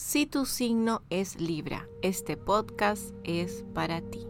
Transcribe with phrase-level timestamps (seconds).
[0.00, 4.28] Si tu signo es Libra, este podcast es para ti.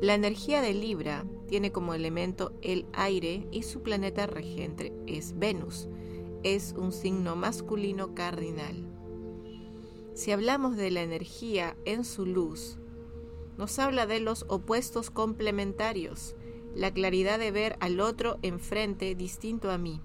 [0.00, 5.88] La energía de Libra tiene como elemento el aire y su planeta regente es Venus.
[6.42, 8.84] Es un signo masculino cardinal.
[10.14, 12.80] Si hablamos de la energía en su luz,
[13.58, 16.34] nos habla de los opuestos complementarios,
[16.74, 20.02] la claridad de ver al otro enfrente distinto a mí.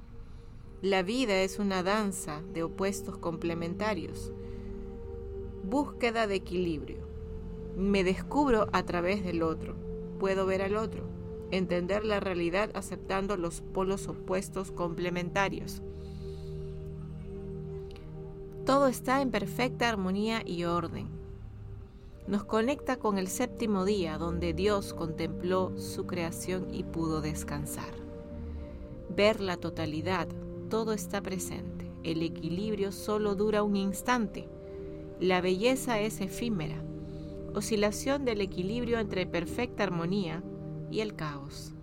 [0.82, 4.34] La vida es una danza de opuestos complementarios.
[5.64, 6.98] Búsqueda de equilibrio.
[7.78, 9.76] Me descubro a través del otro.
[10.20, 11.04] Puedo ver al otro.
[11.52, 15.82] Entender la realidad aceptando los polos opuestos complementarios.
[18.66, 21.08] Todo está en perfecta armonía y orden.
[22.28, 27.94] Nos conecta con el séptimo día donde Dios contempló su creación y pudo descansar.
[29.16, 30.28] Ver la totalidad,
[30.70, 31.92] todo está presente.
[32.04, 34.48] El equilibrio solo dura un instante.
[35.20, 36.84] La belleza es efímera,
[37.54, 40.44] oscilación del equilibrio entre perfecta armonía
[40.92, 41.74] y el caos.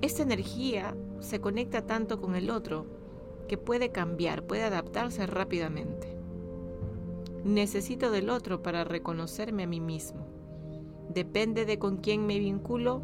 [0.00, 2.86] Esta energía se conecta tanto con el otro
[3.48, 6.16] que puede cambiar, puede adaptarse rápidamente.
[7.44, 10.26] Necesito del otro para reconocerme a mí mismo.
[11.08, 13.02] Depende de con quién me vinculo,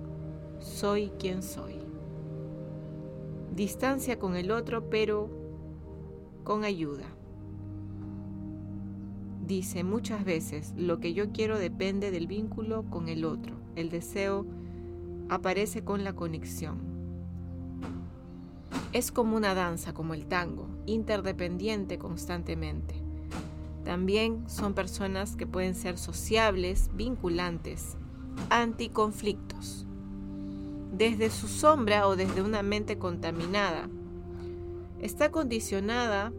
[0.58, 1.76] soy quien soy.
[3.54, 5.28] Distancia con el otro, pero
[6.42, 7.04] con ayuda.
[9.46, 13.56] Dice muchas veces, lo que yo quiero depende del vínculo con el otro.
[13.76, 14.46] El deseo
[15.28, 16.78] aparece con la conexión.
[18.94, 22.94] Es como una danza, como el tango, interdependiente constantemente.
[23.84, 27.98] También son personas que pueden ser sociables, vinculantes,
[28.48, 29.86] anticonflictos.
[30.92, 33.88] Desde su sombra o desde una mente contaminada.
[35.00, 36.32] Está condicionada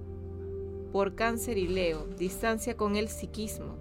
[0.91, 3.75] por cáncer y leo, distancia con el psiquismo,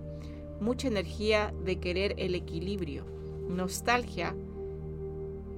[0.61, 3.05] mucha energía de querer el equilibrio,
[3.49, 4.35] nostalgia,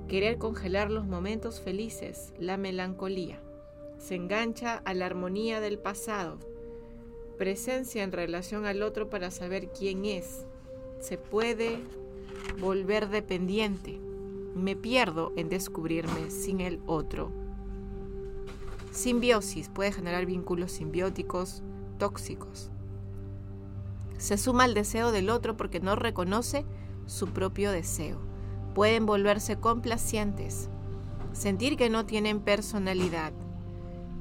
[0.08, 3.40] querer congelar los momentos felices, la melancolía.
[3.98, 6.38] Se engancha a la armonía del pasado,
[7.38, 10.44] presencia en relación al otro para saber quién es.
[10.98, 11.78] Se puede
[12.58, 14.00] volver dependiente.
[14.54, 17.30] Me pierdo en descubrirme sin el otro.
[18.92, 21.62] Simbiosis puede generar vínculos simbióticos
[21.98, 22.70] tóxicos.
[24.18, 26.64] Se suma al deseo del otro porque no reconoce
[27.06, 28.34] su propio deseo
[28.74, 30.68] pueden volverse complacientes,
[31.32, 33.32] sentir que no tienen personalidad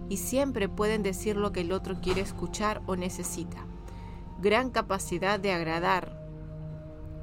[0.10, 3.66] y siempre pueden decir lo que el otro quiere escuchar o necesita.
[4.40, 6.23] Gran capacidad de agradar.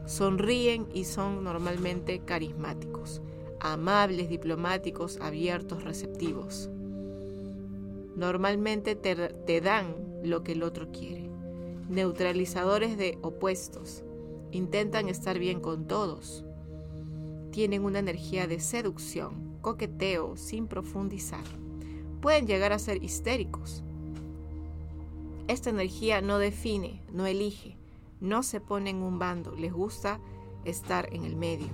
[0.07, 3.23] Sonríen y son normalmente carismáticos,
[3.61, 6.71] amables, diplomáticos, abiertos, receptivos.
[8.17, 11.31] Normalmente te, dan lo que el otro quiere.
[11.89, 14.05] Neutralizadores de opuestos.
[14.53, 16.45] Intentan estar bien con todos
[17.51, 21.45] tienen una energía de seducción, coqueteo, sin profundizar.
[22.21, 23.83] Pueden llegar a ser histéricos.
[25.49, 27.77] Esta energía no define, no elige,
[28.21, 30.21] no se pone en un bando, les gusta
[30.65, 31.69] estar en el medio.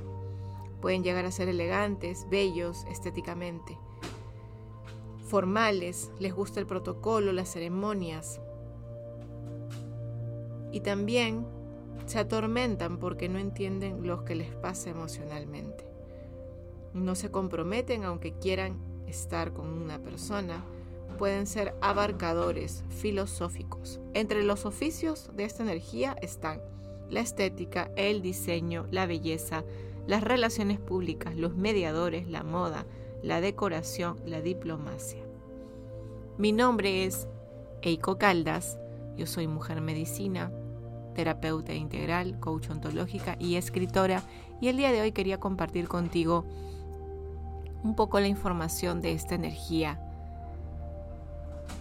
[0.80, 3.78] Pueden llegar a ser elegantes, bellos estéticamente,
[5.26, 8.40] formales, les gusta el protocolo, las ceremonias.
[10.72, 11.46] Y también
[12.06, 15.84] se atormentan porque no entienden lo que les pasa emocionalmente.
[16.94, 20.64] No se comprometen aunque quieran estar con una persona.
[21.18, 24.00] Pueden ser abarcadores, filosóficos.
[24.14, 26.60] Entre los oficios de esta energía están
[27.08, 29.64] la estética, el diseño, la belleza,
[30.06, 32.84] las relaciones públicas, los mediadores, la moda,
[33.22, 35.22] la decoración, la diplomacia.
[36.38, 37.28] Mi nombre es
[37.82, 38.78] Eiko Caldas,
[39.16, 40.52] yo soy mujer medicina,
[41.14, 44.22] terapeuta integral, coach ontológica y escritora.
[44.60, 46.44] Y el día de hoy quería compartir contigo
[47.82, 50.00] un poco la información de esta energía.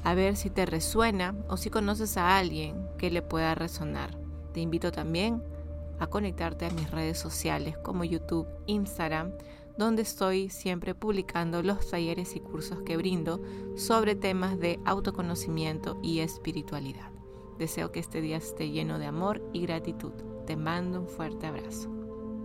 [0.05, 4.15] A ver si te resuena o si conoces a alguien que le pueda resonar.
[4.53, 5.43] Te invito también
[5.99, 9.31] a conectarte a mis redes sociales como YouTube, Instagram,
[9.79, 13.41] donde estoy siempre publicando los talleres y cursos que brindo
[13.75, 17.09] sobre temas de autoconocimiento y espiritualidad.
[17.57, 20.13] Deseo que este día esté lleno de amor y gratitud.
[20.45, 21.94] Te mando un fuerte abrazo.